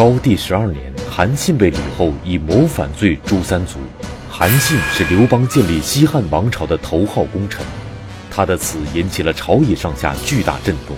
[0.00, 3.78] 高帝十二年，韩信被吕后以谋反罪诛三族。
[4.30, 7.62] 韩信是刘邦建立西汉王朝的头号功臣，
[8.30, 10.96] 他的死引起了朝野上下巨大震动。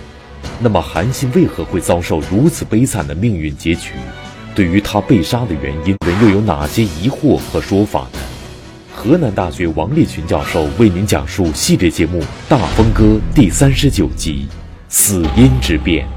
[0.61, 3.91] 那么，韩信为何会遭受如此悲惨的命运结局？
[4.55, 8.19] 对于他被杀的原因，人又有哪些疑惑和说法呢？
[8.95, 13.03] 河南大学王立群教授为您讲述系列节目《大风歌》
[13.35, 14.47] 第三十九集
[14.87, 16.07] 《死因之变》。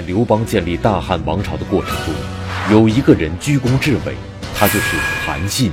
[0.00, 2.14] 在刘邦建立大汉王朝的过程中，
[2.70, 4.14] 有一个人居功至伟，
[4.54, 5.70] 他就是韩信。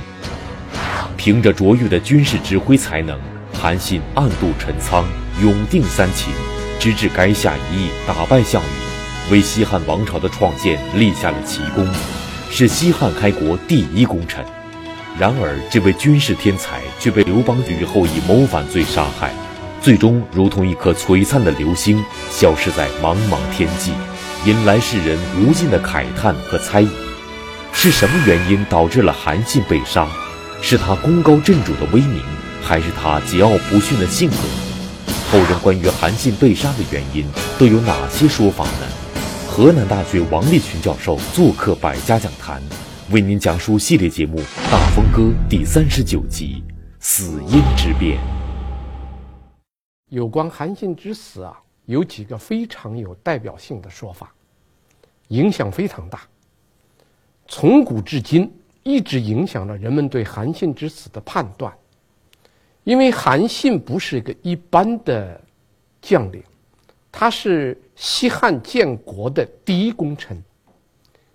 [1.16, 3.18] 凭着卓越的军事指挥才能，
[3.54, 5.06] 韩信暗度陈仓，
[5.40, 6.30] 勇定三秦，
[6.78, 11.88] 直至垓下一役打败项羽，为西汉王朝的创建立下了奇功，
[12.50, 14.44] 是西汉开国第一功臣。
[15.18, 19.32] 然而，这位军事天才却被刘邦、吕后以谋反罪杀害。
[19.80, 23.92] 最终，如同一颗璀璨的流星，消失在茫茫天际，
[24.46, 26.88] 引来世人无尽的慨叹和猜疑。
[27.72, 30.08] 是什么原因导致了韩信被杀？
[30.62, 32.22] 是他功高震主的威名，
[32.62, 34.36] 还是他桀骜不驯的性格？
[35.30, 37.26] 后人关于韩信被杀的原因
[37.58, 38.86] 都有哪些说法呢？
[39.48, 42.62] 河南大学王立群教授做客百家讲坛，
[43.10, 44.38] 为您讲述系列节目
[44.70, 46.62] 《大风歌》第三十九集
[47.00, 48.18] 《死因之辩》。
[50.10, 51.52] 有关韩信之死啊，
[51.88, 54.32] 有几个非常有代表性的说法，
[55.28, 56.20] 影响非常大。
[57.46, 61.76] 从古至今，一直影响了人们对韩信之死的判断。
[62.84, 65.40] 因为韩信不是一个一般的
[66.02, 66.42] 将领，
[67.10, 70.42] 他是西汉建国的第一功臣。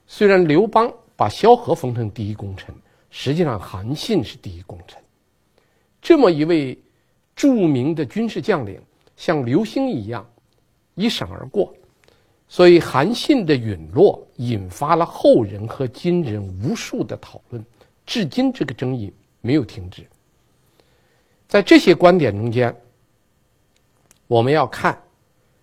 [0.06, 2.74] 虽然刘邦把萧何封成第一功臣，
[3.10, 5.02] 实际上韩信是第一功臣。
[6.02, 6.80] 这么一位。
[7.36, 8.80] 著名的军事将领
[9.18, 10.24] 像流星一样
[10.96, 11.74] 一闪而过，
[12.48, 17.66] 所以韩信的陨落引发了后人和今人无数的讨论，
[18.06, 20.08] 至今这个争议没有停止。
[21.48, 22.76] 在这些观点中间，
[24.28, 25.02] 我们要看，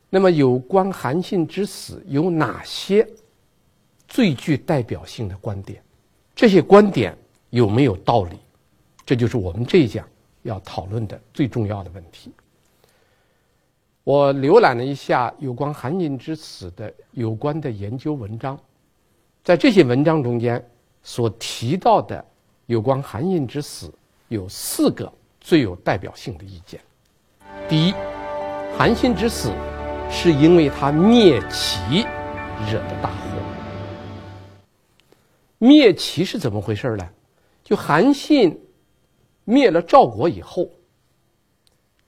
[0.08, 3.08] 那么有关韩信之死有哪些
[4.08, 5.82] 最具代表性的观点？
[6.34, 7.16] 这些观点
[7.50, 8.38] 有没有道理？
[9.04, 10.06] 这就是我们这一讲。
[10.42, 12.32] 要讨论的最重要的问题。
[14.10, 18.59] 我浏览了一下有关韩信之死的有关的研究文章，
[19.44, 20.69] 在这些文章中间
[21.00, 22.25] 所提到的
[22.66, 23.88] 有关韩信之死
[24.26, 26.81] 有四个最有代表性的意见。
[27.69, 27.94] 第一，
[28.76, 29.53] 韩信之死
[30.10, 32.00] 是因为他灭齐
[32.69, 33.16] 惹的大祸。
[35.59, 37.09] 灭齐是怎么回事呢？
[37.62, 38.60] 就韩信。
[39.44, 40.69] 灭了赵国以后，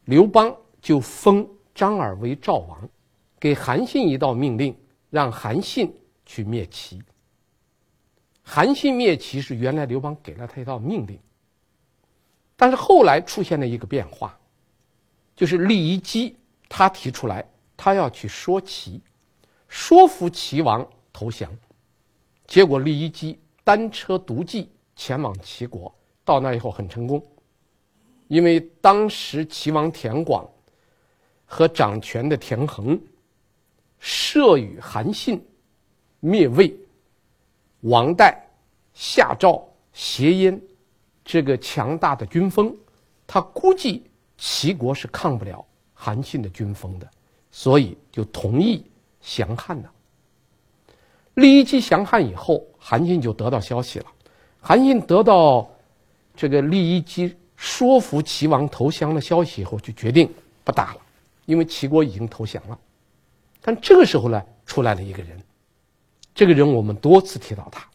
[0.04, 2.88] 刘邦就封张耳为赵王，
[3.40, 4.76] 给韩信一道命令，
[5.10, 5.94] 让韩信
[6.26, 7.02] 去灭齐。
[8.42, 11.18] 韩信灭齐是原来刘邦给了他一道命令，
[12.56, 14.38] 但是后来出现了一个变化，
[15.36, 16.36] 就是李夷姬
[16.68, 17.44] 他提出来，
[17.76, 19.00] 他要去说齐，
[19.68, 21.50] 说服齐王投降，
[22.46, 25.94] 结果李夷姬单车独骑前往齐国，
[26.24, 27.24] 到那以后很成功。
[28.28, 30.48] 因为当时齐王田广
[31.52, 32.98] 和掌权的田横
[34.00, 35.38] 慑与韩信
[36.18, 36.74] 灭魏、
[37.80, 38.42] 王代、
[38.94, 40.58] 夏赵、协燕
[41.22, 42.74] 这个强大的军锋，
[43.26, 44.02] 他估计
[44.38, 47.06] 齐国是抗不了韩信的军锋的，
[47.50, 48.82] 所以就同意
[49.20, 49.92] 降汉了。
[51.34, 54.06] 酈夷姬降汉以后，韩信就得到消息了。
[54.58, 55.70] 韩信得到
[56.34, 57.36] 这个酈夷姬。
[57.56, 60.32] 说服齐王投降的消息以后，就决定
[60.64, 61.00] 不打了，
[61.44, 62.78] 因为齐国已经投降了。
[63.60, 65.40] 但这个时候呢，出来了一个人，
[66.34, 67.88] 这个人我们多次提到他，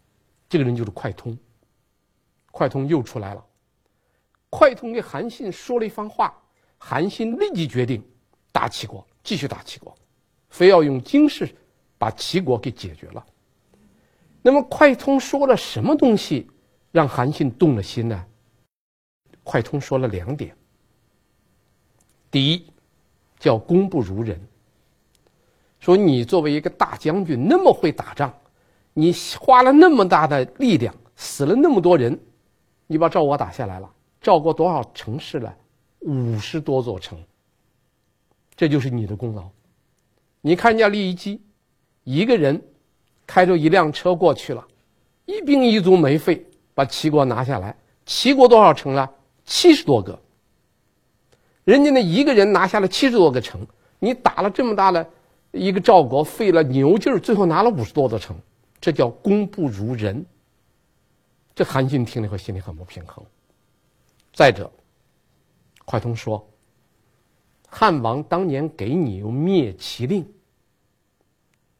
[0.47, 1.37] 这个人就是快通。
[2.51, 3.45] 快通又出来了，
[4.49, 6.35] 快通给韩信说了一番话，
[6.79, 8.03] 韩信立即决定
[8.51, 9.95] 打齐国，继续打齐国，
[10.49, 11.53] 非要用军事
[11.99, 13.23] 把齐国给解决了。
[14.41, 16.49] 那么快通说了什么东西，
[16.91, 18.25] 让韩信动了心呢？
[19.43, 20.55] 快通说了两点。
[22.31, 22.65] 第一，
[23.39, 24.39] 叫功不如人。
[25.79, 28.33] 说你作为一个大将军，那么会打仗，
[28.93, 32.19] 你花了那么大的力量，死了那么多人，
[32.87, 33.89] 你把赵国打下来了，
[34.19, 35.55] 赵国多少城市了？
[35.99, 37.17] 五十多座城。
[38.55, 39.47] 这就是你的功劳。
[40.41, 41.39] 你看人家利益姬，
[42.03, 42.59] 一个人
[43.27, 44.65] 开着一辆车过去了，
[45.25, 46.43] 一兵一卒没费，
[46.73, 47.75] 把齐国拿下来。
[48.05, 49.09] 齐国多少城了？
[49.45, 50.19] 七十多个。
[51.67, 53.67] 人家那一个人拿下了七十多个城，
[53.99, 55.05] 你打了这么大的
[55.51, 58.39] 一个赵国，费了牛劲儿，最后拿了五十多座城，
[58.79, 60.25] 这叫功不如人。
[61.53, 63.21] 这韩信听了以后心里很不平衡。
[64.31, 64.71] 再者，
[65.85, 66.47] 蒯通说，
[67.67, 70.25] 汉王当年给你有灭齐令，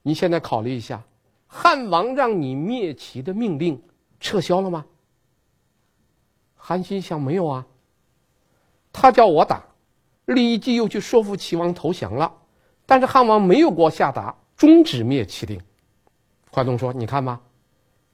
[0.02, 1.02] 你现在考虑一下，
[1.48, 3.82] 汉王让你灭齐的命令
[4.20, 4.86] 撤销了吗？
[6.58, 7.66] 韩信想没有啊，
[8.92, 9.64] 他叫我打。
[10.34, 12.32] 利益又去说服齐王投降了，
[12.86, 15.58] 但是汉王没有给我下达终止灭齐令。
[16.52, 17.40] 蒯通说：“你看吧，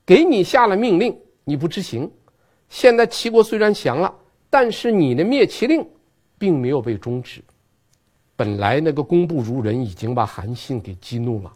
[0.05, 2.09] 给你下了命令，你不执行。
[2.69, 4.13] 现在齐国虽然降了，
[4.47, 5.83] 但是你的灭齐令
[6.37, 7.43] 并没有被终止。
[8.35, 11.51] 本来那个功不如人已经把韩信给激怒了。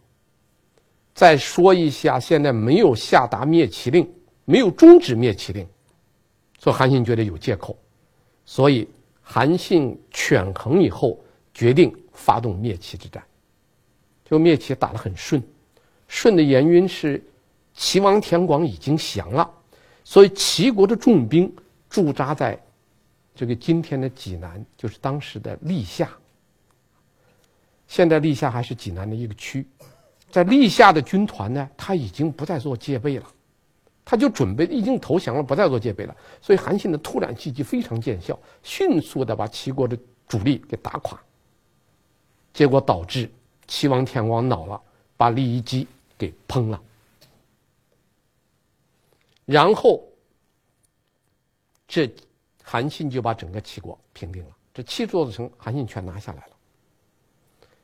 [1.14, 4.12] 再说一下，现在没有下达灭齐令，
[4.46, 5.68] 没有终止灭齐令，
[6.58, 7.78] 所以韩信觉得有借口，
[8.44, 8.88] 所以。”
[9.30, 11.20] 韩信权衡以后，
[11.54, 13.22] 决定发动灭齐之战。
[14.24, 15.44] 就灭齐打得很顺，
[16.08, 17.22] 顺的原因是
[17.74, 19.50] 齐王田广已经降了，
[20.06, 21.54] 所以齐国的重兵
[21.90, 22.58] 驻扎在
[23.36, 26.10] 这个今天的济南，就是当时的历下。
[27.86, 29.68] 现在历下还是济南的一个区，
[30.32, 33.26] 在历下的军团呢，他已经不再做戒备了。
[34.10, 36.16] 他就准备已经投降了，不再做戒备了。
[36.42, 40.00] 所以韩信的突然袭击非常见效，迅速的把齐国的
[40.30, 41.22] 主力给打垮。
[42.54, 43.30] 结果导致
[43.68, 44.82] 齐王田王恼了，
[45.18, 45.86] 把利益姬
[46.18, 46.82] 给烹了。
[49.44, 50.02] 然后，
[51.86, 52.10] 这
[52.64, 56.54] 韩信就把整个齐国平定了，这七座的城韩信全拿下来了。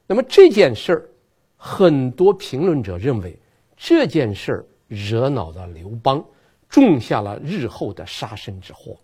[0.08, 1.10] 那么这件事儿，
[1.58, 3.38] 很多评论者认为
[3.75, 4.66] 这件事儿。
[4.88, 6.24] 惹恼了刘邦，
[6.70, 8.98] 种下了日后的杀身之祸。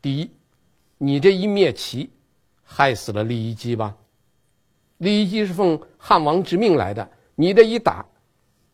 [0.00, 0.30] 第一，
[0.98, 2.10] 你这一灭齐，
[2.62, 3.96] 害死了利益姬吧？
[4.98, 8.06] 利益姬是奉汉王之命来的，你这一打，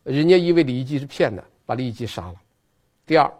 [0.03, 2.35] 人家以为利益姬是骗的，把利益姬杀了。
[3.05, 3.33] 第二，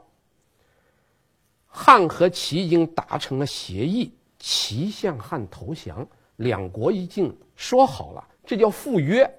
[1.67, 6.07] 汉和齐已经达成了协议，齐向汉投降，
[6.37, 9.31] 两国已经说好了，这叫赴约。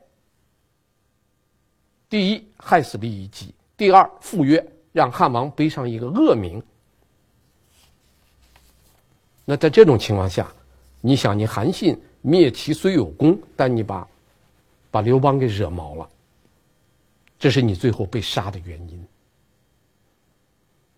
[2.10, 4.62] 第一，害死利益姬；第二，赴约，
[4.92, 6.60] 让汉王背上一个恶名。
[9.44, 10.52] 那在这种情况下，
[11.00, 14.06] 你想，你韩信灭齐虽有功，但你把
[14.90, 16.10] 把刘邦给惹毛了，
[17.38, 19.06] 这是你最后被杀的原因。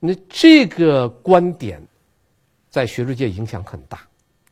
[0.01, 1.81] 那这个观点
[2.71, 4.01] 在学术界影响很大。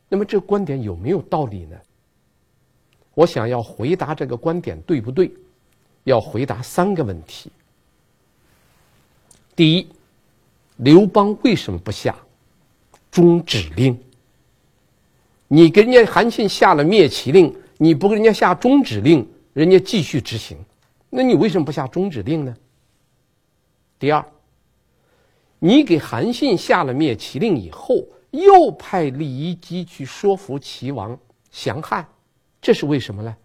[0.07, 1.75] 那么，这观点有没有道理呢？
[3.15, 5.31] 我想要回答这个观点对不对？
[6.03, 7.51] 要回答三个问题。
[9.55, 9.87] 第一，
[10.77, 12.15] 刘邦为什么不下
[13.11, 13.99] 终止令？
[15.47, 20.57] 你给人家韩信下了灭齐令，你不给人家下终止令，人家继续执行，
[21.09, 22.55] 那你为什么不下终止令呢？
[23.99, 24.25] 第二，
[25.59, 31.19] 你给韩信下了灭齐令以后，又派利益姬去说服齐王
[31.51, 32.07] 降汉，
[32.61, 33.35] 这是为什么呢？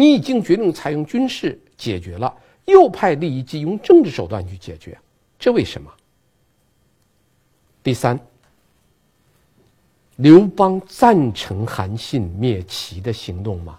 [0.00, 4.98] 你已经决定采用军事解决了，又派利益姬用政治手段去解决，
[5.38, 5.92] 这为什么？
[7.82, 8.18] 第三，
[10.16, 13.78] 刘邦赞成韩信灭齐的行动吗？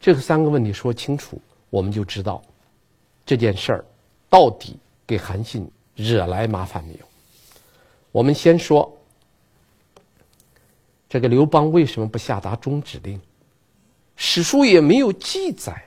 [0.00, 2.42] 这三个问题说清楚，我们就知道
[3.24, 3.84] 这件事儿
[4.28, 7.06] 到底给韩信惹来麻烦没有。
[8.10, 8.92] 我们先说
[11.08, 13.20] 这个刘邦为什么不下达终止令？
[14.20, 15.80] 史书也没有记载，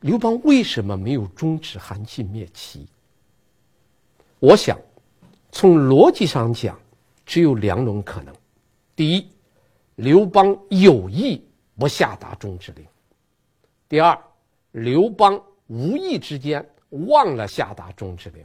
[0.00, 2.86] 刘邦为什么没有终止韩信灭齐？
[4.38, 4.78] 我想，
[5.50, 6.78] 从逻辑上讲，
[7.24, 8.34] 只有两种可能：
[8.94, 9.26] 第一，
[9.94, 11.42] 刘邦有意
[11.78, 12.84] 不下达终止令；
[13.88, 14.16] 第二，
[14.72, 18.44] 刘邦无意之间忘了下达终止令。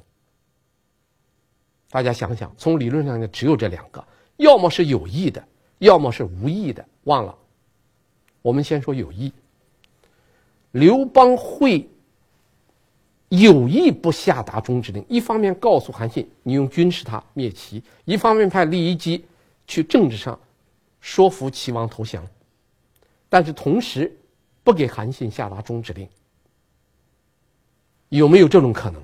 [1.90, 4.02] 大家想想，从理论上讲，只有这两个：
[4.38, 5.46] 要么是有意的，
[5.80, 7.38] 要么是无意的，忘了。
[8.42, 9.32] 我们先说有意，
[10.72, 11.90] 刘邦会
[13.30, 19.26] 有意不下达终止令，一方面告诉韩信你用军事他灭齐，一方面派利益姬
[19.68, 20.40] 去政治上
[21.00, 22.26] 说服齐王投降，
[23.28, 24.16] 但是同时
[24.64, 26.08] 不给韩信下达终止令。
[28.10, 29.02] 有没有这种可能？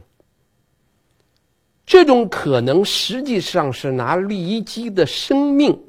[1.86, 5.80] 这种可能实际上是拿利益姬的生命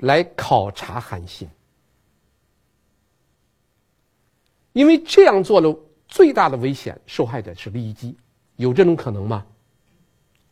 [0.00, 1.48] 来考察韩信，
[4.76, 5.74] 因为这样做了
[6.06, 8.14] 最大的危险，受害者是利益机，
[8.56, 9.42] 有这种可能吗？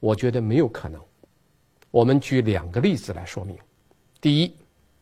[0.00, 0.98] 我觉得没有可能。
[1.90, 3.54] 我们举两个例子来说明：
[4.22, 4.50] 第一，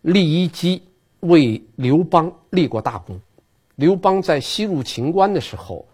[0.01, 0.83] 利益机
[1.21, 3.17] 为刘邦立过大功，
[3.77, 5.87] 刘邦在西入秦关的时候。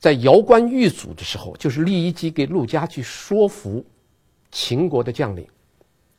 [0.00, 3.84] 在遥观遇阻的时候，就是利益机给陆家去说服
[4.50, 5.46] 秦国的将领，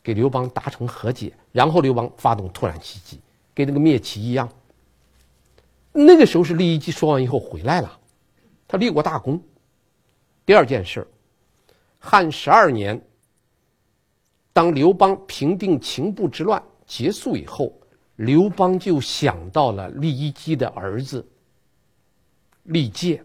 [0.02, 3.20] 给刘邦达成和解，然后刘邦发动突然袭击，
[3.54, 4.50] 跟那个灭齐一样。
[6.00, 8.00] 那个时候是利益姬说完以后回来了，
[8.68, 9.42] 他立过大功。
[10.46, 11.08] 第二件事，
[11.98, 13.02] 汉十二年，
[14.54, 17.74] 当刘邦平定秦部之乱结束以后，
[18.18, 21.28] 刘邦就想到了利益姬的儿子
[22.64, 23.24] 利介。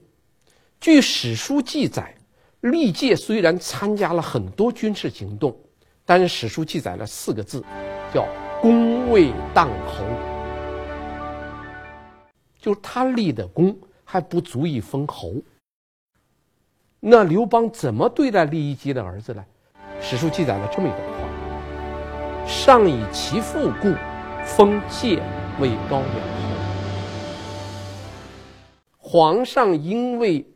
[0.80, 2.16] 据史书记载，
[2.62, 5.54] 利介虽然参加了很多军事行动，
[6.06, 7.62] 但是史书记载了四个字，
[8.14, 8.26] 叫
[8.62, 10.04] “功未当侯”，
[12.62, 15.34] 就是他立的功还不足以封侯。
[17.00, 19.44] 那刘邦怎么对待利益姬的儿子呢？
[20.00, 23.92] 史书记载了这么一段话：“上以其父故，
[24.46, 25.20] 封介
[25.60, 26.42] 为高梁侯。”
[28.96, 30.48] 皇上因为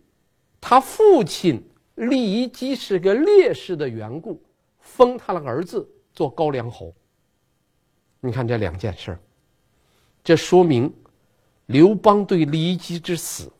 [0.60, 1.60] 他父亲
[1.96, 4.40] 利益姬是个烈士的缘故，
[4.78, 6.94] 封他的儿子做高梁侯。
[8.20, 9.18] 你看这两件事，
[10.22, 10.92] 这说明
[11.66, 13.52] 刘邦对骊姬之死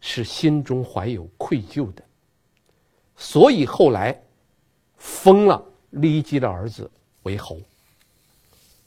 [0.00, 2.02] 是心中怀有愧疚的，
[3.16, 4.18] 所以后来
[4.96, 6.90] 封了骊姬的儿子
[7.22, 7.58] 为侯。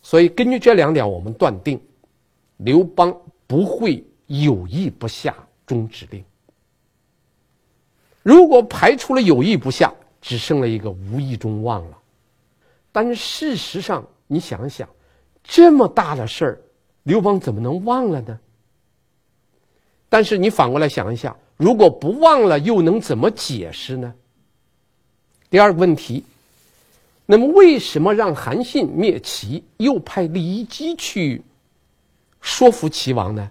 [0.03, 1.81] 所以根据这两点，我们断定
[2.57, 3.15] 刘邦
[3.47, 5.35] 不会有意不下
[5.65, 6.23] 中指令。
[8.23, 11.97] 如果排除了有意不下，只剩了一个无意中忘了。
[12.91, 14.87] 但是事实上，你想想，
[15.43, 16.61] 这么大的事儿，
[17.03, 18.39] 刘邦怎么能忘了呢？
[20.09, 24.13] 但是你反过来想一想，如果不忘了，又能怎么解释呢？
[25.49, 26.23] 第二个问题，
[27.25, 31.41] 那么为什么让韩信灭齐，又派利益姬去
[32.39, 33.49] 说服齐王呢？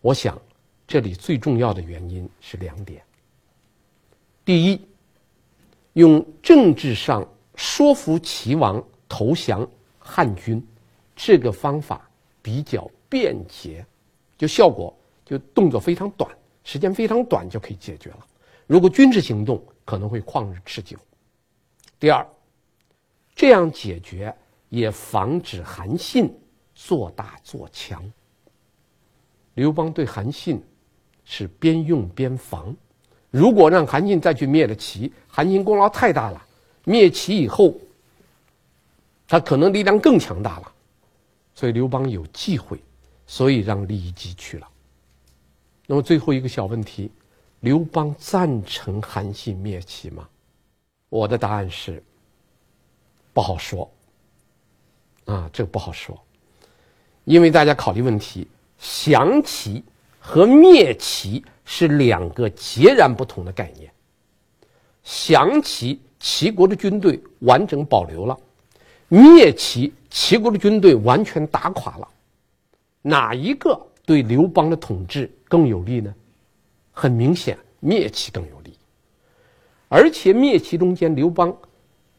[0.00, 0.40] 我想，
[0.86, 3.02] 这里最重要的原因是两点。
[4.44, 4.80] 第一，
[5.92, 10.64] 用政治上说服齐王投降汉军，
[11.14, 12.07] 这个方法
[12.48, 13.84] 比较便捷，
[14.38, 18.26] 就效果就动作非常短，时间非常短就可以解决了。
[18.66, 20.96] 如果军事行动可能会旷日持久。
[22.00, 22.26] 第二，
[23.34, 24.34] 这样解决
[24.70, 26.34] 也防止韩信
[26.74, 28.02] 做大做强。
[29.52, 30.58] 刘邦对韩信
[31.26, 32.74] 是边用边防。
[33.30, 36.42] 如果让韩信再去灭了齐，韩信功劳太大了，
[36.84, 37.74] 灭齐以后，
[39.26, 40.72] 他可能力量更强大了，
[41.58, 42.80] 所以刘邦有忌讳，
[43.26, 44.68] 所以让利益姬去了。
[45.88, 47.10] 那么最后一个小问题，
[47.58, 50.28] 刘邦赞成韩信灭齐吗？
[51.08, 52.00] 我的答案是
[53.32, 53.90] 不好说。
[55.24, 56.16] 啊，这个不好说，
[57.24, 58.46] 因为大家考虑问题，
[58.78, 59.82] 降齐
[60.20, 61.44] 和灭齐。
[61.70, 63.92] 是两个截然不同的概念。
[65.02, 68.34] 降齐，齐国的军队完整保留了；
[69.08, 72.08] 灭齐，齐国的军队完全打垮了。
[73.02, 76.14] 哪一个对刘邦的统治更有利呢？
[76.92, 78.72] 很明显，灭齐更有利。
[79.88, 81.56] 而且灭齐中间，刘邦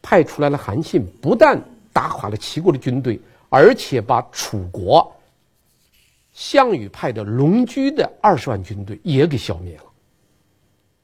[0.01, 1.61] 派出来了韩信，不但
[1.93, 3.19] 打垮了齐国的军队，
[3.49, 5.15] 而且把楚国。
[6.31, 9.83] 项羽派的龙驹的二十万军队也给消灭了，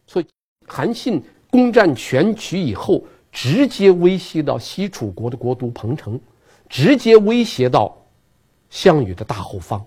[0.08, 0.26] 所以
[0.66, 3.04] 韩信攻占全曲以后，
[3.36, 6.18] 直接威胁到西楚国的国都彭城，
[6.70, 7.94] 直接威胁到
[8.70, 9.86] 项羽的大后方。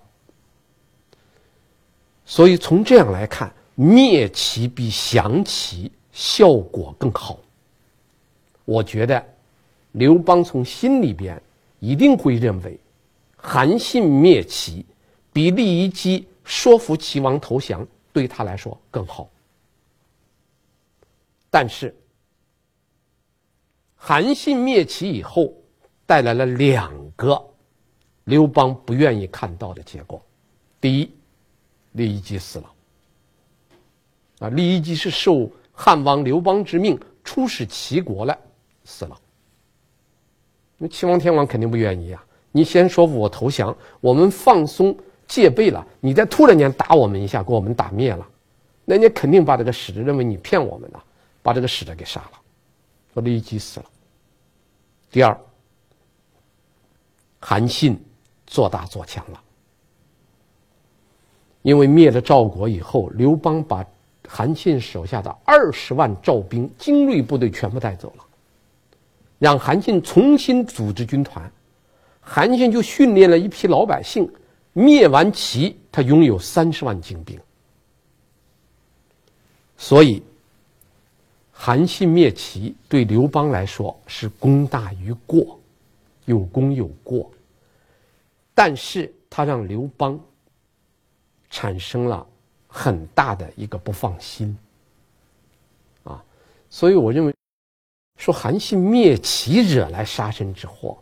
[2.25, 7.39] 所以从这样来看，灭齐比降齐效果更好。
[8.65, 9.25] 我觉得
[9.93, 11.41] 刘邦从心里边
[11.79, 12.79] 一定会认为，
[13.35, 14.85] 韩信灭齐。
[15.31, 19.27] 比利益姬说服齐王投降对他来说更好，
[21.49, 21.95] 但是
[24.09, 25.53] 韩信灭齐以后
[26.07, 27.39] 带来了两个
[28.23, 30.19] 刘邦不愿意看到的结果：
[30.81, 31.11] 第一，
[31.91, 32.71] 利益姬死了。
[34.39, 38.35] 啊，利益姬是受汉王刘邦之命出使齐国了，
[38.83, 39.15] 死了。
[40.79, 42.25] 那齐王天王肯定不愿意啊！
[42.51, 44.97] 你先说服我投降，我们放松。
[45.27, 48.27] 戒备了，你再突然间打我们一下，给我们打灭了，
[48.85, 51.03] 那你肯定把这个使者认为你骗我们了，
[51.43, 52.31] 把这个使者给杀了，
[53.13, 53.85] 说立即死了。
[55.11, 55.35] 第二，
[57.39, 57.99] 韩信
[58.45, 59.41] 做大做强了，
[61.61, 63.85] 因为灭了赵国以后，刘邦把
[64.27, 68.23] 韩信手下的二十万赵兵精锐部队全部带走了，
[69.39, 71.51] 让韩信重新组织军团。
[72.21, 74.31] 韩信就训练了一批老百姓，
[74.73, 77.39] 灭完齐，他拥有三十万精兵。
[79.75, 80.21] 所以，
[81.61, 85.59] 韩信灭齐对刘邦来说是功大于过，
[86.23, 87.29] 有功有过。
[88.55, 90.17] 但是他让刘邦
[91.49, 92.25] 产生了
[92.65, 94.57] 很大的一个不放心。
[96.05, 96.23] 啊，
[96.69, 97.35] 所以我认为，
[98.15, 100.97] 说韩信灭齐惹来杀身之祸。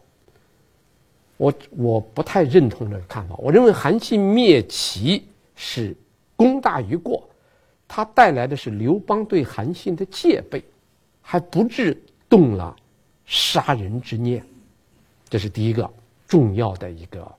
[1.38, 3.36] 我我不太认同这个看法。
[3.38, 5.24] 我认为韩信灭齐
[5.56, 5.96] 是
[6.36, 7.30] 功大于过，
[7.88, 10.64] 他带来的是刘邦对韩信的戒备，
[11.22, 12.76] 还不至动了
[13.26, 14.46] 杀人之念。
[15.30, 15.90] 这是第一个
[16.28, 17.30] 重要的一个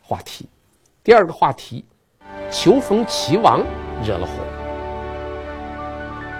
[0.00, 0.48] 话题。
[1.02, 1.84] 第二个话题，
[2.50, 3.64] 求封齐王
[4.04, 4.32] 惹了祸。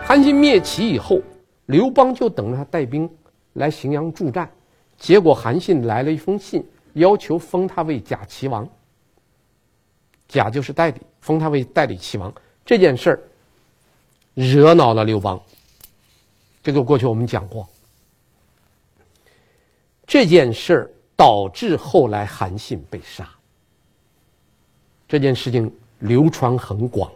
[0.05, 1.21] 韩信灭齐以后，
[1.67, 3.09] 刘邦就等着他带兵
[3.55, 4.51] 来荥阳助战，
[4.97, 6.65] 结果韩信来了一封信。
[6.95, 8.67] 要求封他为假齐王，
[10.27, 12.33] 假就是代理，封他为代理齐王
[12.65, 13.21] 这件事儿，
[14.37, 15.43] 惹恼了刘邦。
[16.63, 17.67] 这个过去我们讲过，
[20.07, 23.29] 这件事儿导致后来韩信被杀。
[25.09, 27.11] 这件事情流传很广，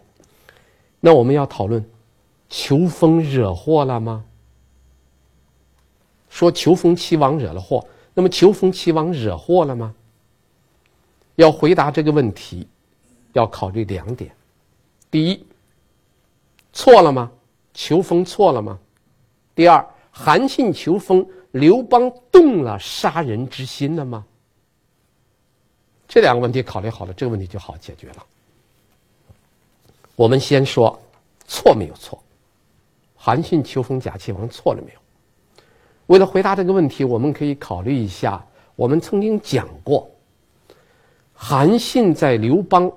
[0.98, 1.84] 那我们要讨论，
[2.48, 4.24] 求封惹祸了吗？
[6.30, 7.86] 说求封齐王惹了祸。
[8.14, 9.94] 那么求封齐王惹祸了吗？
[11.36, 12.66] 要回答这个问题，
[13.32, 14.30] 要考虑两点：
[15.10, 15.46] 第一，
[16.80, 17.30] 错了吗？
[17.74, 18.78] 求封错了吗？
[19.54, 24.24] 第二，韩信求封，刘邦动了杀人之心了吗？
[26.08, 28.24] 这两个问题考虑好了，这个问题就好解决了。
[30.16, 30.98] 我们先说
[31.46, 32.18] 错没有错？
[33.14, 35.00] 韩信求封假齐王错了没有？
[36.06, 38.42] 为了回答这个问题，我们可以考虑一下，
[38.74, 40.10] 我们曾经讲过，
[41.34, 42.90] 韩信在刘邦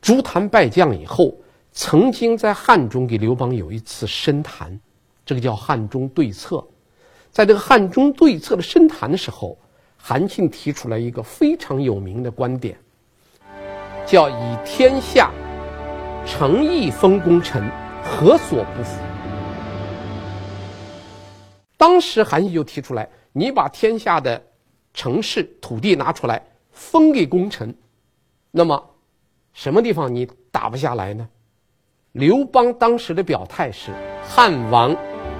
[0.00, 1.34] 筑坛败将以后，
[1.82, 4.78] 曾经在汉中给刘邦有一次深谈，
[5.24, 6.62] 这个叫汉中对策。
[7.30, 9.56] 在这个汉中对策的深谈的时候，
[9.96, 12.78] 韩信提出来一个非常有名的观点，
[14.04, 15.30] 叫以天下
[16.26, 17.66] 诚意封功臣，
[18.04, 19.00] 何所不服？
[21.78, 24.44] 当时韩信就提出来：“你把天下的
[24.92, 27.74] 城市、土地拿出来封给功臣，
[28.50, 28.90] 那么
[29.54, 31.26] 什么地方你打不下来呢？”
[32.12, 33.92] 刘邦当时的表态是
[34.26, 34.92] ：“汉王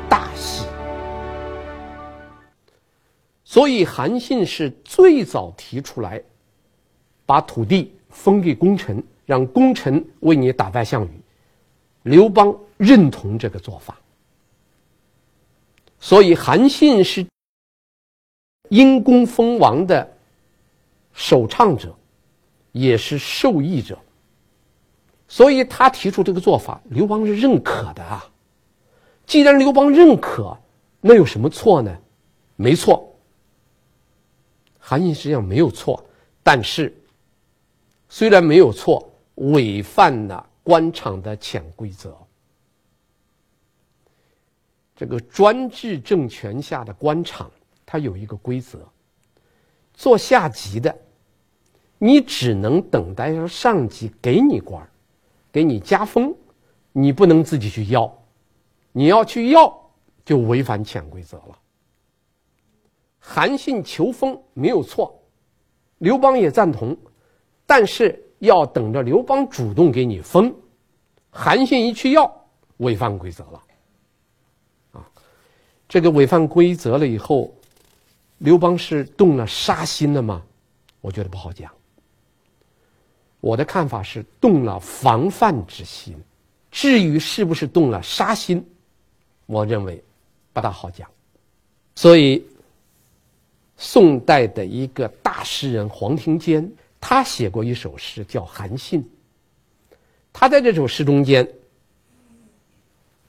[0.09, 0.65] 大喜。”
[3.45, 6.23] 所以韩信是最早提出来
[7.27, 11.11] 把土地封给功臣，让功臣为你打败项羽。
[12.05, 13.99] 刘邦认同这个做法。
[15.99, 17.27] 所以韩信是
[18.69, 20.09] 因功封王的
[21.13, 21.93] 首倡者，
[22.71, 23.99] 也是受益者。
[25.31, 28.29] 所以他提出这个做法，刘邦是认可的啊。
[29.25, 30.59] 既然刘邦认可，
[31.01, 31.97] 那有什么错呢？
[32.57, 33.15] 没错，
[34.77, 36.05] 韩信实际上没有错，
[36.43, 36.93] 但是
[38.09, 42.19] 虽然没有错，违反了官场的潜规则。
[44.97, 47.49] 这个专制政权下的官场，
[47.87, 48.81] 它有一个规则：
[49.95, 50.93] 做下级的，
[51.99, 54.85] 你只能等待着上级给你官，
[55.53, 56.35] 给你加封，
[56.93, 58.13] 你不能自己去要。
[58.93, 59.73] 你要去要，
[60.25, 61.59] 就违反潜规则了。
[63.19, 65.23] 韩信求封没有错，
[65.99, 66.97] 刘邦也赞同，
[67.67, 70.55] 但是要等着刘邦主动给你封，
[71.31, 72.33] 韩信一去要，
[72.79, 73.63] 违反规则了。
[74.93, 75.09] 啊
[75.89, 77.53] 这个违反规则了以后，
[78.39, 80.43] 刘邦是动了杀心了吗？
[81.01, 81.71] 我觉得不好讲。
[83.41, 86.15] 我的看法是动了防范之心。
[86.71, 88.65] 至于是不是动了杀心，
[89.47, 90.03] 我认为
[90.53, 91.09] 不大好讲。
[91.97, 92.47] 所以，
[93.77, 99.03] 宋代的一个大诗人黄庭坚，他写过一首诗叫《韩信》。
[100.33, 101.47] 他在这首诗中间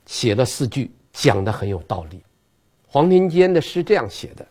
[0.05, 2.21] 写了四句，讲的很有道理。
[2.85, 4.45] 黄庭坚的诗这样写的：“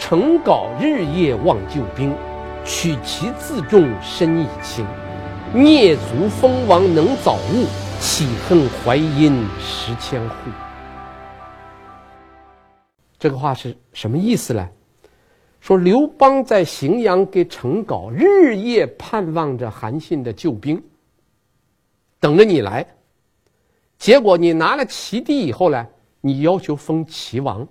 [0.00, 2.16] 诚稿日夜望旧兵，
[2.64, 4.86] 取其自重身以轻。
[5.54, 7.66] 蹑足封王能早悟，
[8.00, 10.34] 岂恨淮阴十千户。
[13.18, 14.68] 这个话是什么意思呢？
[15.60, 20.82] 说刘邦在荥阳给陈皋日夜盼望着韩信的救兵，
[22.18, 22.86] 等着你来。
[23.98, 25.86] 结果你拿了齐地以后呢，
[26.22, 27.68] 你要求封齐王，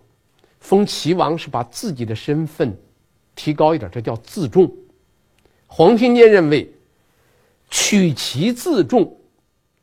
[0.60, 2.78] 封齐王是把自己的身份
[3.39, 4.69] 提高一点，这叫自重。
[5.65, 6.69] 黄庭坚认为，
[7.69, 9.15] 取其自重，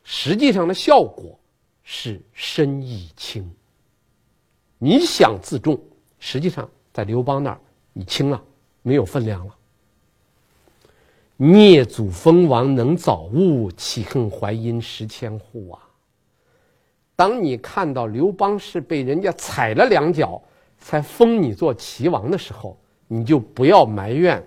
[0.05, 1.39] 实际上的效果
[1.83, 3.51] 是身易轻。
[4.77, 5.81] 你想自重，
[6.19, 7.59] 实际上在刘邦那儿。
[7.95, 8.43] 你轻了，
[8.83, 9.57] 没有分量了。
[11.39, 15.81] 蹑足封王能早悟，岂恨淮阴十千户啊！
[17.15, 20.43] 当你看到刘邦是被人家踩了两脚
[20.79, 24.45] 才封你做齐王的时候，你就不要埋怨，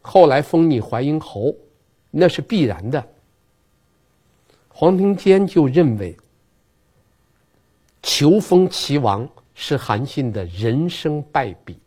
[0.00, 1.54] 后来封你淮阴侯，
[2.10, 3.06] 那是必然的。
[4.68, 6.16] 黄庭坚就认为，
[8.02, 11.78] 求封齐王是韩信的人生败笔。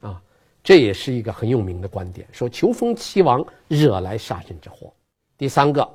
[0.00, 0.22] 啊
[0.64, 4.92] 这也是一个很有名的观点，说求封齐王惹来杀身之祸。
[5.38, 5.88] 第三个，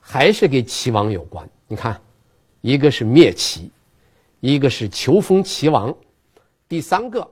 [0.00, 1.48] 还是跟齐王有关。
[1.66, 1.98] 你看，
[2.60, 3.70] 一个是灭齐，
[4.40, 5.94] 一个是求封齐王，
[6.68, 7.26] 第三个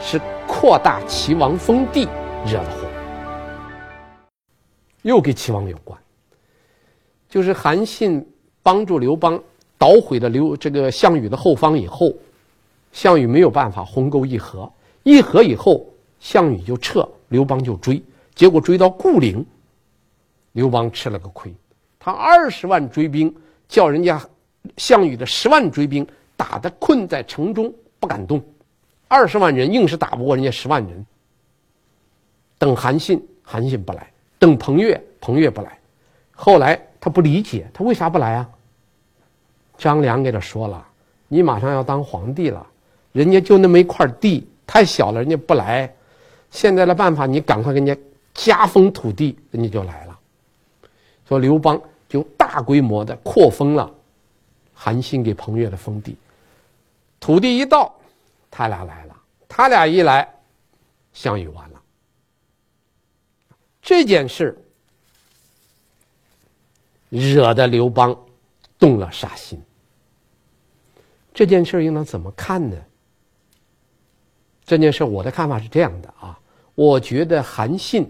[0.00, 2.08] 是扩大齐王封地
[2.46, 2.88] 惹的祸，
[5.02, 5.98] 又跟齐王有关。
[7.28, 8.24] 就是韩信
[8.62, 9.42] 帮助刘邦
[9.76, 12.12] 捣毁了刘这个项羽的后方以后，
[12.92, 14.70] 项羽没有办法鸿沟议和。
[15.02, 15.84] 议和以后，
[16.20, 18.02] 项羽就撤，刘邦就追，
[18.34, 19.44] 结果追到固陵，
[20.52, 21.52] 刘邦吃了个亏。
[21.98, 23.34] 他二十万追兵，
[23.68, 24.22] 叫人家
[24.76, 26.06] 项羽的十万追兵
[26.36, 28.40] 打得困在城中不敢动，
[29.14, 31.06] 二十万人硬是打不过人家十万人。
[32.58, 34.00] 等韩信，韩信不来；
[34.40, 35.78] 等彭越，彭越不来。
[36.32, 38.50] 后来他不理解，他为啥不来啊？
[39.78, 40.84] 张良给他说了
[41.28, 42.66] ：“你马上要当皇帝了，
[43.12, 45.94] 人家就那么一块地。”太小了，人家不来。
[46.50, 47.96] 现在的办法，你赶快给人家
[48.32, 50.18] 加封土地，人家就来了。
[51.28, 53.88] 说刘邦就大规模的扩封了
[54.74, 56.16] 韩信给彭越的封地，
[57.20, 57.94] 土地一到，
[58.56, 59.16] 他俩来了。
[59.48, 60.32] 他俩一来，
[61.12, 61.82] 项羽完了。
[63.82, 64.56] 这件事
[67.08, 68.16] 惹得刘邦
[68.78, 69.60] 动了杀心。
[71.34, 72.76] 这件事应当怎么看呢？
[74.64, 76.38] 这件事，我的看法是这样的啊，
[76.76, 78.08] 我觉得韩信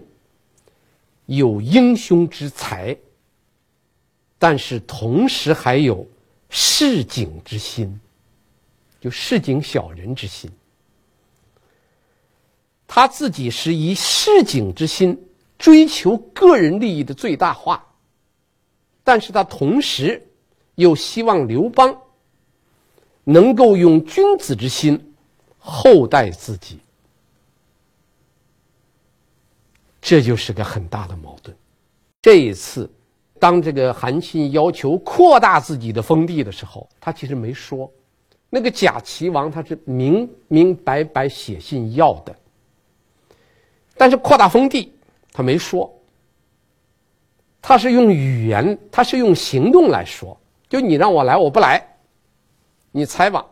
[1.25, 2.95] 有英雄之才，
[4.37, 6.07] 但是同时还有
[6.51, 7.99] 市井之心，
[9.05, 10.49] 就市井小人之心。
[12.87, 15.27] 他自己是以市井之心
[15.59, 17.85] 追求个人利益的最大化，
[19.03, 20.27] 但是他同时
[20.73, 21.95] 又希望刘邦
[23.23, 24.99] 能够用君子之心。
[25.59, 26.79] 厚待自己，
[30.01, 31.55] 这就是个很大的矛盾。
[32.23, 32.89] 这一次，
[33.39, 37.91] 当这个韩信要求扩大自己的封地的时候，他其实没说。
[38.55, 42.33] 那个假齐王他是明明白白写信要的，
[43.97, 44.93] 但是扩大封地
[45.33, 45.93] 他没说。
[47.61, 50.39] 他是用语言，他是用行动来说。
[50.69, 51.85] 就你让我来，我不来。
[52.93, 53.45] 你猜吧，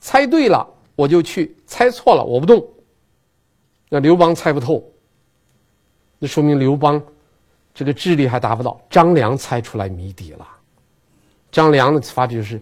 [0.00, 0.68] 猜对了。
[0.94, 2.62] 我就去，猜错了我不动。
[3.88, 4.84] 那刘邦猜不透，
[6.18, 7.02] 那说明刘邦
[7.72, 8.78] 这个智力还达不到。
[8.90, 10.46] 张良猜出来谜底了。
[11.50, 12.60] 张良的发表是，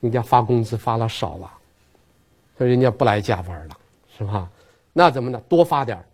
[0.00, 1.50] 人家发工资发了少了，
[2.58, 3.76] 所以人家不来加班了，
[4.16, 4.50] 是吧？
[4.92, 5.40] 那怎么呢？
[5.48, 6.04] 多发点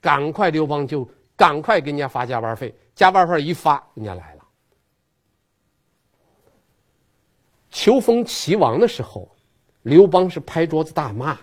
[0.00, 4.44] 赶快刘邦就赶快给人家发加班费，加班费一发，人家来了。
[7.70, 9.28] 求封齐王的时候。
[9.82, 11.38] 刘邦是拍桌子大骂。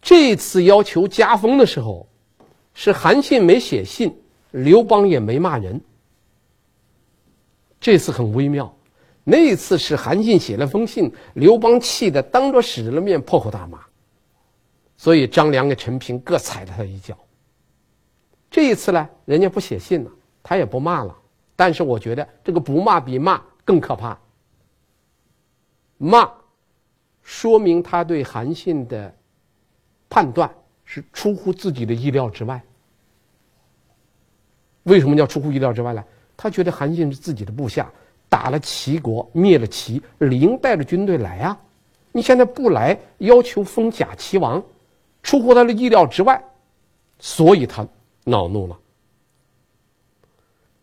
[0.00, 2.06] 这次要求加封的时候，
[2.72, 4.16] 是韩信没写信，
[4.52, 5.80] 刘邦也没骂人。
[7.80, 8.72] 这次很微妙，
[9.30, 13.78] 那次是韩信写了封信，刘邦气得当着使者的面破口大骂，
[14.96, 17.16] 所以张良跟陈平各踩了他一脚。
[18.50, 20.10] 这一次呢，人家不写信了，
[20.42, 21.16] 他也不骂了，
[21.54, 24.18] 但是我觉得这个不骂比骂更可怕，
[25.96, 26.28] 骂。
[27.22, 29.14] 说明他对韩信的
[30.08, 30.52] 判断
[30.84, 32.60] 是出乎自己的意料之外。
[34.82, 36.04] 为什么叫出乎意料之外呢？
[36.36, 37.92] 他觉得韩信是自己的部下，
[38.30, 41.60] 打了齐国，灭了齐，理应带着军队来啊！
[42.12, 44.62] 你现在不来，要求封假齐王，
[45.22, 46.42] 出乎他的意料之外，
[47.18, 47.86] 所以他
[48.24, 48.78] 恼怒了。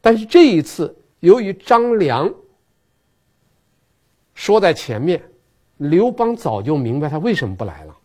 [0.01, 2.31] 但是这一次，由于张良
[4.36, 5.23] 说在前面，
[5.77, 7.97] 刘邦早就明白他为什么不来了。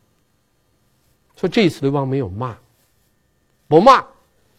[1.36, 2.56] 说这一次刘邦没有骂，
[3.66, 4.04] 不骂，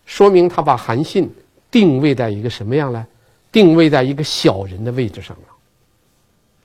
[0.05, 1.33] 说明他把韩信
[1.71, 3.07] 定位在一个什么样呢？
[3.53, 5.47] 定位在一个小人的位置上了。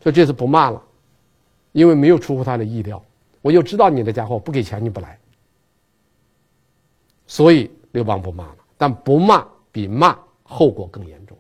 [0.03, 0.83] 说这次不骂了，
[1.73, 3.01] 因为没有出乎他的意料。
[3.43, 5.17] 我就知道你的家伙不给钱你不来，
[7.27, 8.57] 所以刘邦不骂了。
[8.77, 11.37] 但不骂比骂后果更严重。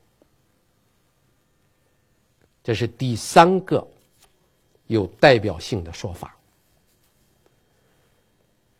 [2.62, 3.86] 这是第三个
[4.86, 6.36] 有代表性的说法。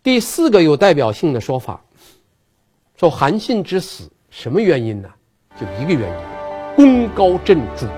[0.02, 1.82] 第四个有代表性的说法，
[2.96, 5.08] 说韩信之死什么原因呢？
[5.58, 6.37] 就一个原因：
[6.78, 7.88] 功高震主，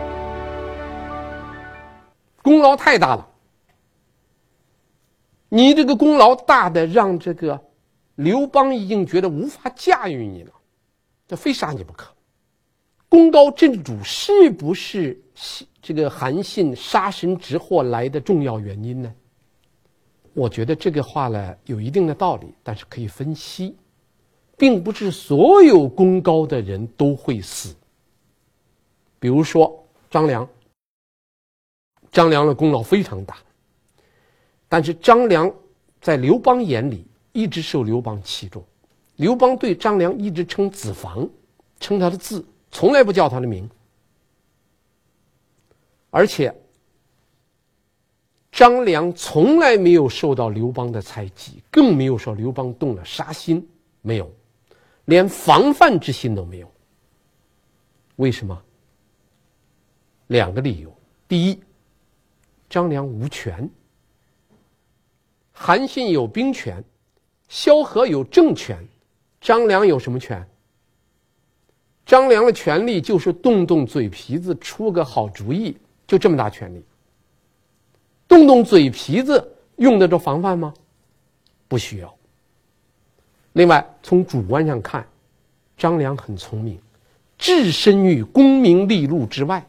[2.42, 3.28] 功劳太大了。
[5.50, 7.60] 你这个功劳大的让这个
[8.14, 10.52] 刘邦已经觉得无法驾驭你了，
[11.28, 12.10] 这非杀你不可。
[13.06, 15.20] 功高震主是不是
[15.82, 19.12] 这个韩信杀身之祸来的重要原因呢？
[20.32, 23.76] 我觉得这个话呢有一定的道理，但是可以分析，
[24.56, 27.76] 并不是所有功高的人都会死。
[29.20, 30.48] 比如说张良，
[32.10, 33.36] 张良的功劳非常大。
[34.68, 35.52] 但是张良
[36.00, 38.64] 在刘邦眼里一直受刘邦器重，
[39.16, 41.28] 刘邦对张良一直称子房，
[41.78, 43.68] 称他的字，从来不叫他的名。
[46.08, 46.52] 而且
[48.50, 53.68] 张良从来没有受到刘邦的猜忌，更没有说刘邦动了杀心，
[54.02, 54.32] 没有，
[55.04, 56.72] 连防范之心都没有。
[58.16, 58.60] 为什么？
[60.30, 61.58] 两个理由：第一，
[62.68, 63.68] 张良无权。
[65.50, 66.82] 韩信有兵权，
[67.48, 68.78] 萧何有政权，
[69.40, 70.48] 张良有什么权？
[72.06, 76.84] 张良的权力就是动动嘴皮子，出个好主意，就这么大权力。
[78.28, 80.72] 动动嘴皮子用得着防范吗？
[81.66, 82.16] 不需要。
[83.54, 85.04] 另外，从主观上看，
[85.76, 86.80] 张良很聪明，
[87.36, 89.66] 置身于功名利禄之外。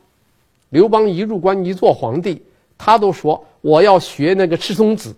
[0.72, 2.44] 刘邦一入关一做皇帝，
[2.78, 5.16] 他都说我要学那个赤松子。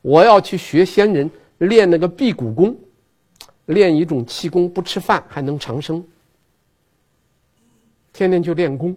[0.00, 2.76] 我要去学仙人练那个辟谷功，
[3.66, 6.02] 练一种气功，不吃饭还能长生。
[8.12, 8.96] 天天就练功，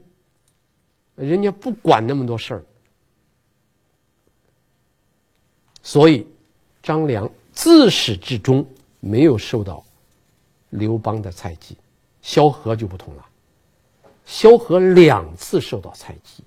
[1.16, 2.64] 人家不管那么多事儿，
[5.82, 6.26] 所以
[6.84, 8.66] 张良自始至终
[9.00, 9.84] 没有受到
[10.70, 11.76] 刘邦的猜忌。
[12.22, 13.26] 萧何就不同了，
[14.32, 16.41] 萧何两次受到猜忌，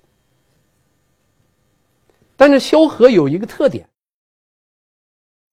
[2.35, 3.87] 但是萧何有一个特点。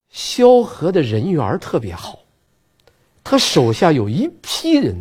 [0.09, 2.21] 萧何的人缘特别好，
[3.23, 4.97] 他手下有一批人，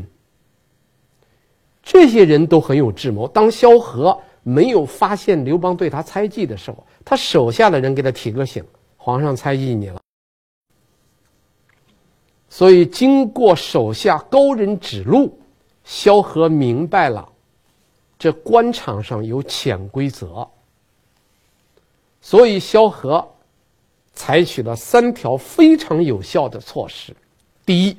[1.82, 3.26] 这些人都很有智谋。
[3.30, 8.62] 当萧何没有发现刘邦对他猜忌的时候，他手下的人给他提个醒
[8.98, 10.02] ：“皇上猜忌你了。”
[12.50, 15.40] 所以经过手下高人指路，
[15.84, 17.28] 萧何明白了，
[18.18, 20.48] 这官场上有潜规则，
[22.22, 23.28] 所以萧何。
[24.14, 27.16] 采取了三条非常有效的措施：
[27.66, 27.98] 第一，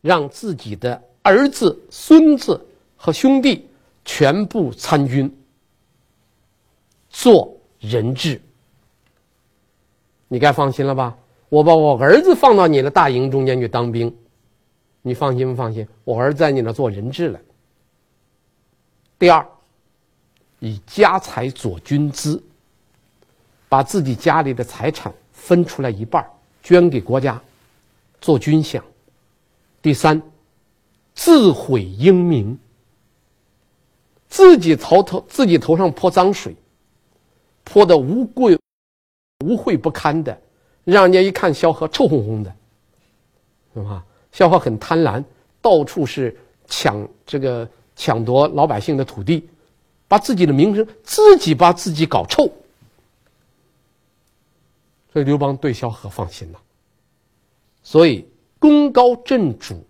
[0.00, 2.64] 让自己的儿子、孙子
[2.96, 3.68] 和兄弟
[4.04, 5.36] 全部参军，
[7.10, 8.40] 做人质。
[10.28, 11.18] 你该放心了吧？
[11.48, 14.16] 我把我儿子放到你的大营中间去当兵，
[15.02, 15.86] 你放心不放心？
[16.04, 17.40] 我儿子在你那做人质了。
[19.18, 19.46] 第二，
[20.60, 22.42] 以家财佐军资。
[23.68, 26.22] 把自己家里的财产分出来一半，
[26.62, 27.42] 捐给国家，
[28.20, 28.82] 做军饷。
[29.80, 30.20] 第三，
[31.14, 32.58] 自毁英名，
[34.28, 36.54] 自己头头自己头上泼脏水，
[37.64, 38.58] 泼的污秽
[39.46, 40.38] 污秽不堪的，
[40.84, 42.54] 让人家一看萧何臭烘烘的，
[43.72, 44.04] 是吧？
[44.32, 45.22] 萧何很贪婪，
[45.60, 49.46] 到处是抢这个抢夺老百姓的土地，
[50.08, 52.50] 把自己的名声自己把自己搞臭。
[55.12, 56.60] 所以刘邦对萧何放心了，
[57.82, 58.26] 所以
[58.58, 59.84] 功高震主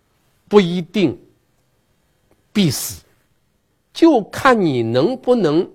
[0.48, 1.16] 不一定
[2.52, 3.04] 必死，
[3.94, 5.70] 就看你能不能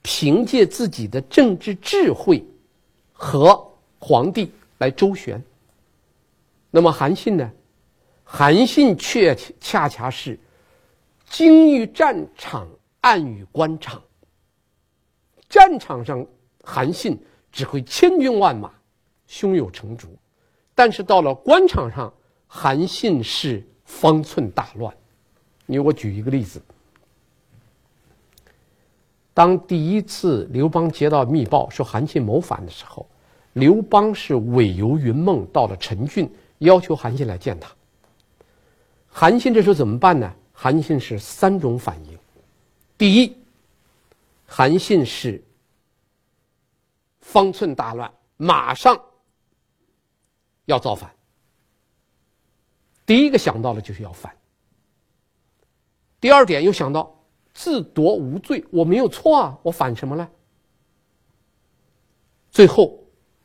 [0.00, 2.42] 凭借自己的政治智慧
[3.12, 5.42] 和皇帝来周旋。
[6.70, 7.50] 那么韩信呢？
[8.32, 10.38] 韩信却恰恰是
[11.28, 12.68] 精于战场，
[13.00, 14.00] 暗于官场。
[15.48, 16.24] 战场上，
[16.62, 17.18] 韩信。
[17.52, 18.70] 指挥千军万马，
[19.26, 20.06] 胸有成竹；
[20.72, 22.14] 但是到了官场上，
[22.46, 24.94] 韩信是方寸大乱。
[25.66, 26.62] 你我举一个例子。
[29.34, 33.04] 当第一次刘邦接到密报说韩信谋反的时候，
[33.54, 37.68] 刘邦是委由云梦到了陈郡，要求韩信来见他。
[39.10, 40.32] 韩信这时候怎么办呢？
[40.52, 42.18] 韩信是三种反应：
[42.96, 43.36] 第一，
[44.46, 45.42] 韩信是
[47.20, 48.98] 方寸大乱，马上
[50.64, 51.10] 要造反。
[53.04, 54.34] 第一个想到的就是要反。
[56.20, 57.16] 第二点又想到。
[57.52, 60.30] 自夺无罪，我没有错啊，我反什么了？
[62.52, 62.96] 最后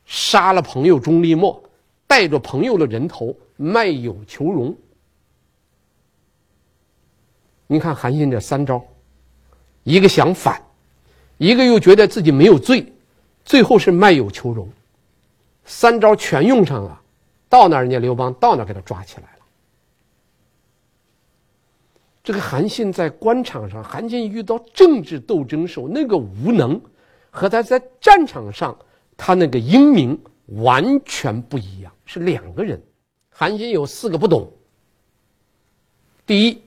[0.05, 1.61] 杀了朋友钟立墨，
[2.05, 4.77] 带着朋友的人头卖友求荣。
[7.67, 8.83] 你看韩信这三招，
[9.83, 10.61] 一个想反，
[11.37, 12.93] 一个又觉得自己没有罪，
[13.43, 14.69] 最后是卖友求荣，
[15.65, 17.01] 三招全用上了，
[17.49, 19.29] 到那人家刘邦到那给他抓起来了。
[22.23, 26.79] 这个韩信在官场上，韩信遇到政治斗争时候那个无能，
[27.29, 28.75] 和他在战场上
[29.15, 32.81] 他那个英明完全不一样，是两个人。
[33.29, 34.51] 韩信有四个不懂。
[36.25, 36.61] 第一，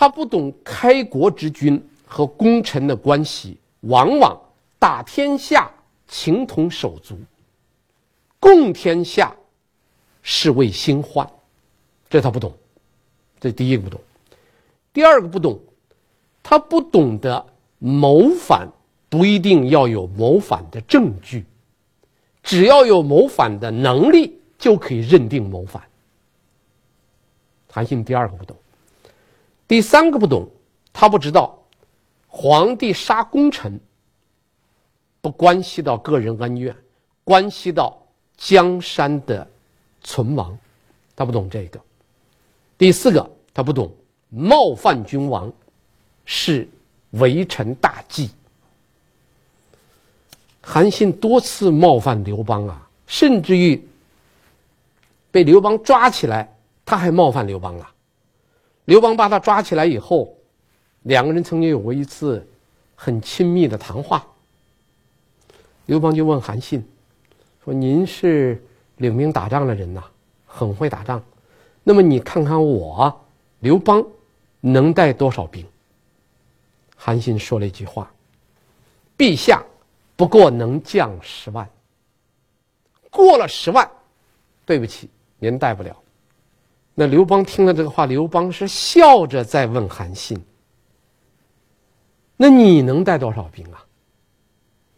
[0.00, 4.40] 他不懂开国之君和功臣的关系，往往
[4.78, 5.70] 打天下
[6.08, 7.18] 情同手足，
[8.38, 9.36] 共天下
[10.22, 11.30] 是为新欢，
[12.08, 12.50] 这他不懂。
[13.38, 14.00] 这第一个不懂，
[14.90, 15.60] 第二个不懂，
[16.42, 17.46] 他不懂得
[17.78, 18.66] 谋反
[19.10, 21.44] 不一定要有谋反的证据，
[22.42, 25.82] 只要有谋反的能力就可以认定谋反。
[27.70, 28.56] 韩信第二个不懂，
[29.70, 30.48] 第三个不懂，
[30.92, 31.56] 他不知道
[32.26, 33.78] 皇帝杀功臣
[35.20, 36.76] 不关系到个人恩怨，
[37.22, 37.96] 关系到
[38.36, 39.48] 江山的
[40.02, 40.58] 存亡，
[41.14, 41.80] 他不懂这个。
[42.76, 43.94] 第四个，他不懂
[44.28, 45.52] 冒犯君王
[46.24, 46.68] 是
[47.10, 48.28] 为臣大忌。
[50.60, 53.80] 韩信多次冒犯刘邦啊，甚至于
[55.30, 56.52] 被刘邦抓起来，
[56.84, 57.88] 他还冒犯刘邦了。
[58.90, 60.36] 刘邦把他抓起来以后，
[61.02, 62.44] 两个人曾经有过一次
[62.96, 64.26] 很亲密的谈话。
[65.86, 66.84] 刘邦就问韩信
[67.64, 68.60] 说：“您是
[68.96, 70.02] 领兵打仗的人呐，
[70.44, 71.22] 很会打仗。”
[71.84, 73.16] 那么你看看我，
[73.60, 74.04] 刘邦
[74.58, 75.64] 能带多少兵？
[76.96, 78.12] 韩信说了一句话
[79.16, 79.62] ：“陛下
[80.16, 81.70] 不过能将十万。
[83.08, 83.88] 过了十万，
[84.66, 85.96] 对不起，您带不了。”
[87.00, 90.38] 那刘邦听了这个话，刘邦是笑着在问韩信
[92.36, 93.82] ：“那你能带多少兵啊？”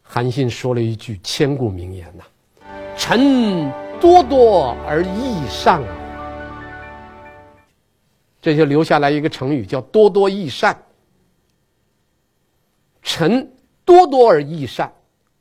[0.02, 2.24] 韩信说了一句千古名言呐
[2.98, 5.96] ：“臣多多而益善啊。”
[8.42, 10.76] 这就留下来一个成语，叫“多多益善”。
[13.00, 13.48] 臣
[13.84, 14.92] 多多而益善，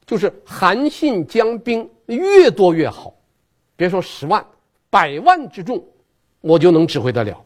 [0.06, 3.12] 就是韩信将兵越多越好。
[3.76, 4.46] 别说十万、
[4.92, 5.84] 百万之众，
[6.42, 7.42] 我就能指挥得了。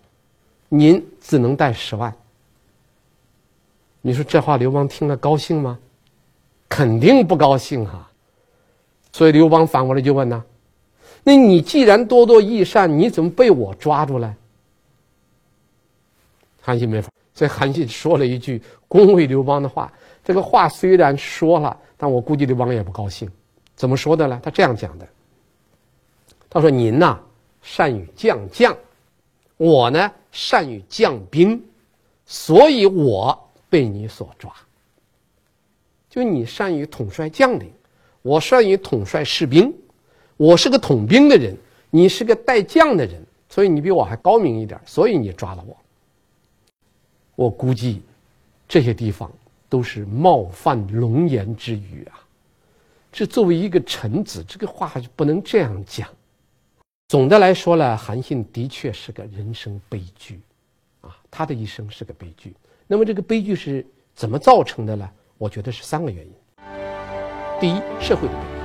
[0.69, 2.13] 您只能带十万。
[4.01, 5.77] 你说这话刘邦听了高兴吗？
[6.67, 8.11] 肯定不高兴啊！
[9.13, 10.43] 所以刘邦反过来就问呢
[11.23, 14.35] ：“那你既然多多益善，你怎么被我抓住了？”
[16.59, 19.93] 韩信没法，所以韩信说了一句恭维刘邦的话。
[20.23, 23.29] 这个话虽然说了，但我估计刘邦也不高兴。
[23.75, 24.39] 怎么说的呢？
[24.43, 25.07] 他这样讲的
[26.49, 27.17] ：“他说您呐
[27.67, 28.77] 善于将将，
[29.57, 31.59] 我呢善于将兵，
[32.27, 34.53] 所以我被你所抓。
[36.07, 37.71] 就你善于统帅将领，
[38.21, 39.73] 我善于统帅士兵。
[40.37, 41.57] 我是个统兵的人，
[41.89, 45.75] 你是个带将的人，所以你比我还高明一点，所以你抓了我。”
[47.35, 48.03] 我估计，
[48.67, 49.31] 这些地方
[49.67, 52.21] 都是冒犯龙颜之语啊！
[53.11, 56.07] 这作为一个臣子，这个话不能这样讲。
[57.07, 60.41] 总的来说呢，韩信的确是个人生悲剧，
[61.01, 62.55] 啊，他的一生是个悲剧。
[62.87, 63.85] 那么这个悲剧是
[64.15, 65.07] 怎么造成的呢？
[65.37, 66.33] 我觉得是三个原因。
[67.59, 68.55] 第一，社会的悲剧。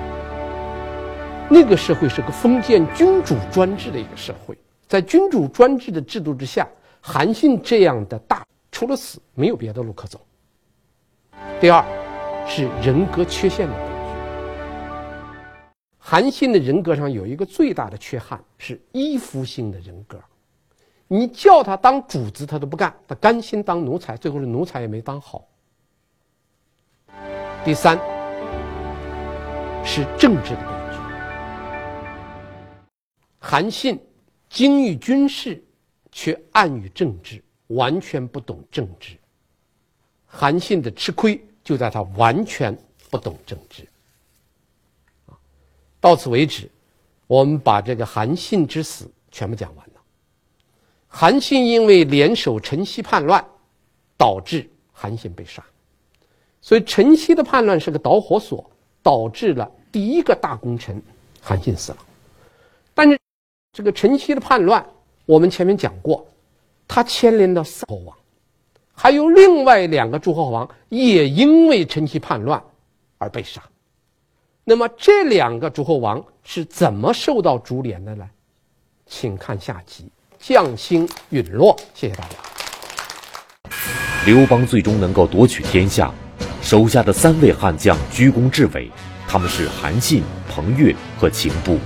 [1.50, 4.56] 那个社会是个封建君主专制的一个社会，
[4.88, 6.66] 在君主专制的制度之下，
[7.02, 8.42] 韩信这样的大。
[8.72, 10.18] 除了死，没有别的路可走。
[11.60, 11.84] 第二，
[12.48, 13.89] 是人格缺陷的。
[16.02, 20.18] 韩信的人格上有一个最大的缺憾，是依附性的人格。
[21.06, 25.46] 你叫他当主子，他都不干，他甘心当奴才，最后是奴才也没当好。
[27.64, 27.98] 第三，
[29.84, 30.98] 是政治的悲剧。
[33.38, 34.00] 韩信
[34.48, 35.62] 精于军事，
[36.10, 39.18] 却暗于政治，完全不懂政治。
[40.24, 42.76] 韩信的吃亏就在他完全
[43.10, 43.86] 不懂政治。
[46.00, 46.68] 到此为止，
[47.26, 50.00] 我们把这个韩信之死全部讲完了。
[51.06, 53.44] 韩信因为联手陈豨叛乱，
[54.16, 55.62] 导致韩信被杀，
[56.60, 58.70] 所以陈豨的叛乱是个导火索，
[59.02, 61.02] 导致了第一个大功臣
[61.40, 61.98] 韩信死了。
[62.94, 63.18] 但是
[63.72, 64.84] 这个陈豨的叛乱，
[65.26, 66.26] 我们前面讲过，
[66.88, 68.16] 他牵连到三诸侯王，
[68.94, 72.62] 还有另外两个诸侯王也因为陈豨叛乱
[73.18, 73.62] 而被杀。
[74.70, 78.24] 那么这两个诸侯王是怎么受到株连的呢？
[79.04, 80.04] 请看下集
[80.38, 81.74] 《将星陨落》。
[81.92, 82.36] 谢谢大家。
[84.24, 86.14] 刘邦最终能够夺取天下，
[86.62, 88.88] 手下的三位悍将居功至伟，
[89.26, 91.76] 他们是韩信、彭越和秦布。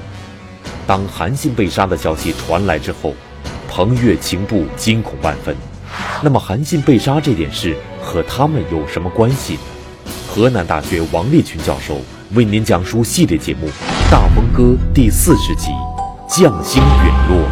[0.87, 3.15] 当韩信被杀的消息传来之后，
[3.67, 5.57] 彭越、秦布惊恐万分。
[6.23, 9.59] 那么韩信被杀这件事和他们有什么关系？
[10.29, 11.99] 河南大学王立群教授
[12.35, 13.69] 为您讲述系列节目
[14.11, 14.63] 《大风歌》
[14.93, 15.69] 第四十集
[16.29, 17.49] 《将星陨落》。